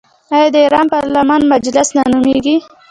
[0.35, 2.55] آیا د ایران پارلمان مجلس نه نومیږي؟